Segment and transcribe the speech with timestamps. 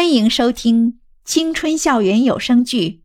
[0.00, 2.88] 欢迎收听青春校园有声剧《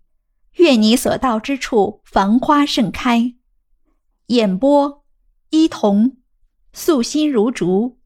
[0.54, 3.20] 愿你所到之处繁花盛开》，
[4.28, 5.04] 演播：
[5.50, 6.16] 伊童，
[6.72, 7.98] 素心如竹，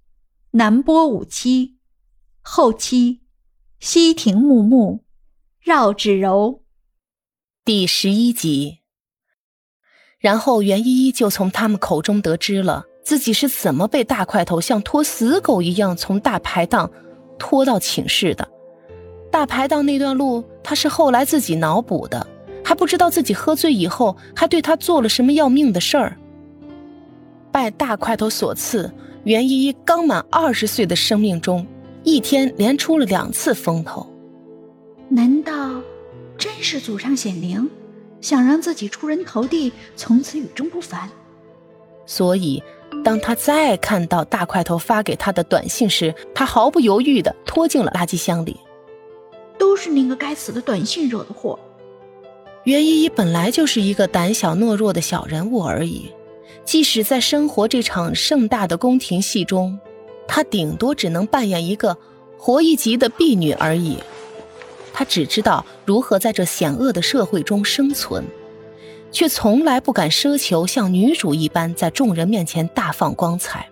[0.54, 1.78] 南波五七，
[2.41, 3.21] 后期：
[3.79, 5.05] 西亭木木，
[5.61, 6.63] 绕指柔。
[7.63, 8.79] 第十一集。
[10.17, 16.91] 然后袁依依就从他们口中得知了自己是怎么被大块头像拖死狗一样从大排档
[17.37, 18.49] 拖到寝室的。
[19.32, 22.26] 大排档那段路，他是后来自己脑补的，
[22.63, 26.17] 还不知道自己喝醉以后还对他做了什么要命的事儿。
[27.52, 28.91] 拜大块头所赐，
[29.23, 31.66] 袁依依刚满二十岁的生命中，
[32.03, 34.05] 一天连出了两次风头。
[35.08, 35.81] 难道
[36.38, 37.70] 真是祖上显灵，
[38.22, 41.09] 想让自己出人头地，从此与众不凡？
[42.05, 42.61] 所以，
[43.03, 48.55] 当他再看到大块头发给他的短信时，他毫不犹豫地拖进了垃圾箱里。
[49.79, 51.58] 是那个该死的短信惹的祸。
[52.66, 56.11] 袁依依本来就是一个胆小懦弱的小人物而已，
[56.66, 59.80] 即使在生活这场盛大的宫廷戏中，
[60.27, 61.97] 她顶多只能扮演一个
[62.38, 63.97] 活一级的婢女而已。
[64.94, 68.25] 她只知道如何在这险恶的社会中生存，
[69.11, 73.67] 却从来不敢奢求像女主一般在众人面前大放光彩。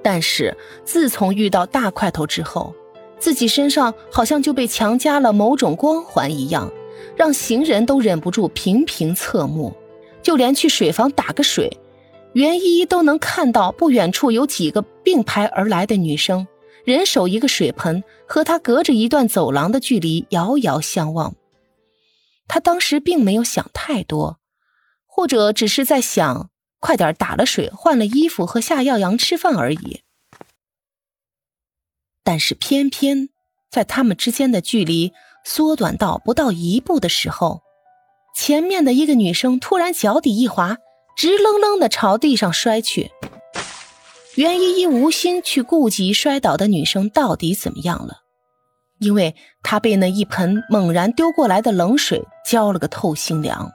[0.00, 2.72] 但是自从遇到大块头之后，
[3.18, 6.70] 自己身上好像就被强加了某种光环一样，
[7.16, 9.74] 让行人都忍不住频频侧目。
[10.20, 11.78] 就连去水房打个水，
[12.34, 16.46] 袁依依都能看到不远处有几个并排而来的女生，
[16.84, 21.34] 人手一个水盆，和她隔着一段走廊的距离遥遥相望。
[22.46, 24.38] 她当时并没有想太多，
[25.06, 30.00] 或者只是在想，快点打了水，换了衣服和夏耀阳吃饭而已。
[32.28, 33.30] 但是偏偏
[33.70, 35.14] 在他们之间的距离
[35.46, 37.62] 缩短到不到一步的时候，
[38.36, 40.76] 前面的一个女生突然脚底一滑，
[41.16, 43.10] 直愣愣的朝地上摔去。
[44.34, 48.18] 袁依依无心去顾及摔倒的女生到底怎么样了，
[48.98, 53.72] 因为她被那一盆猛然丢过来的冷水浇了个透心凉。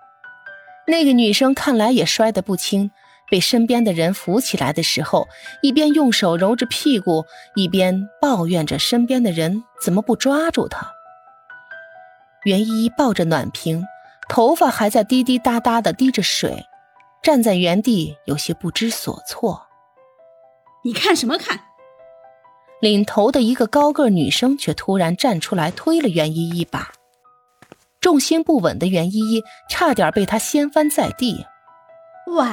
[0.86, 2.92] 那个女生看来也摔得不轻。
[3.34, 5.28] 被身边的人扶起来的时候，
[5.64, 10.92] 一边用手揉着屁股，一边抱怨着身边的人怎么不抓住他。
[12.44, 13.84] 袁依依抱着暖瓶，
[14.30, 16.64] 头发还在滴滴答答的滴着水，
[17.24, 19.66] 站在原地有些不知所措。
[20.84, 21.60] 你看什么看？
[22.82, 26.92] 领头的一个高个女生却突然站出来推了袁依依一把，
[28.00, 31.48] 重心不稳的袁依依差点被他掀翻在地。
[32.28, 32.46] 喂！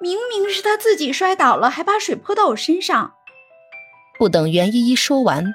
[0.00, 3.14] 明明是他自己摔倒了，还把水泼到我身上。
[4.18, 5.54] 不等袁依依说完，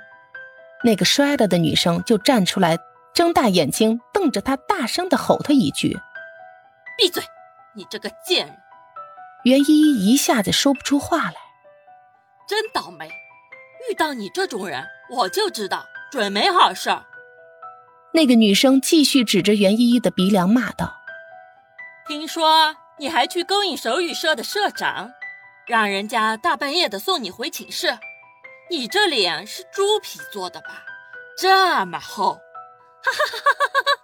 [0.83, 2.77] 那个摔了的女生就站出来，
[3.13, 5.97] 睁大眼睛瞪着他，大声的吼他一句
[6.97, 7.23] ：“闭嘴！
[7.75, 8.55] 你这个贱人！”
[9.45, 11.35] 袁依依一下子说不出话来。
[12.47, 13.09] 真倒霉，
[13.89, 17.03] 遇到你这种人，我就知道准没好事儿。
[18.13, 20.93] 那个女生继续指着袁依依的鼻梁骂道
[22.07, 25.11] ：“听说。”你还去勾引手语社的社长，
[25.67, 27.97] 让人家大半夜的送你回寝室，
[28.69, 30.83] 你这脸是猪皮做的吧？
[31.37, 34.01] 这么厚，哈哈哈哈哈哈！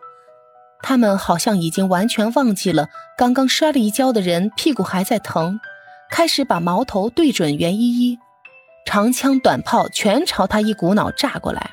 [0.81, 5.61] 他们好像已经完全忘记了刚刚摔了一跤的人屁股还在疼，
[6.09, 8.19] 开始把矛头对准袁依依，
[8.85, 11.71] 长枪短炮全朝他一股脑炸过来。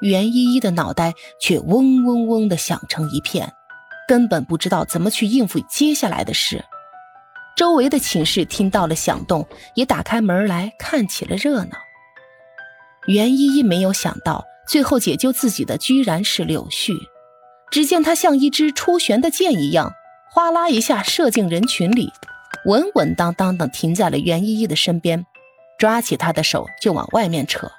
[0.00, 3.54] 袁依依的脑袋却嗡嗡嗡的响成一片。
[4.06, 6.64] 根本不知道怎么去应付接下来的事。
[7.56, 11.78] 周围的寝室听到了响动，也打开门来看起了热闹。
[13.06, 16.92] 袁依依没有想到，最后解救自己的居然是柳絮。
[17.70, 19.92] 只见他像一支出弦的箭一样，
[20.32, 22.12] 哗啦一下射进人群里，
[22.66, 25.24] 稳稳当当的停在了袁依依的身边，
[25.78, 27.70] 抓起她的手就往外面扯。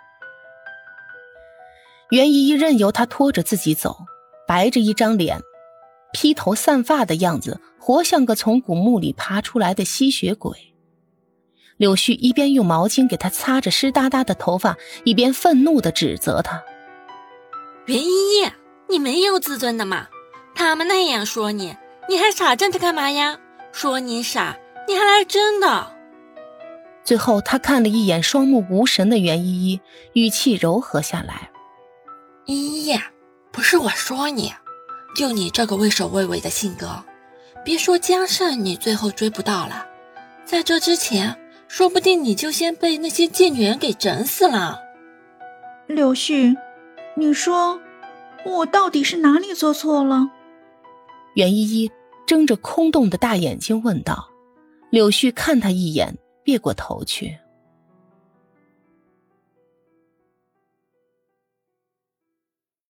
[2.11, 3.97] 袁依依任由他拖着自己走，
[4.47, 5.41] 白着一张脸。
[6.15, 10.73] 披头散发的样子，活像个从古墓里爬出来的吸血鬼。
[11.75, 16.63] 柳絮一边用毛巾给他擦着湿哒哒的头发，一边愤怒地指责他
[17.87, 18.49] ：“袁依依，
[18.87, 20.07] 你没有自尊的吗？
[20.55, 21.75] 他们那样说你，
[22.07, 23.37] 你还傻站着干嘛呀？
[23.73, 24.57] 说你傻，
[24.87, 25.91] 你还来真的？”
[27.03, 29.81] 最后，他看了一眼双目无神的袁依依，
[30.13, 31.49] 语气柔和下来
[32.47, 32.97] ：“依依，
[33.51, 34.53] 不是我说你。”
[35.15, 37.01] 就你这个畏首畏尾的性格，
[37.63, 39.87] 别说江胜，你最后追不到了，
[40.43, 41.39] 在这之前，
[41.69, 44.81] 说不定你就先被那些贱女人给整死了。
[45.87, 46.53] 柳絮，
[47.15, 47.79] 你说，
[48.45, 50.29] 我到底是哪里做错了？
[51.35, 51.89] 袁依依
[52.27, 54.29] 睁着空洞的大眼睛问道。
[54.89, 57.37] 柳絮看他一眼，别过头去。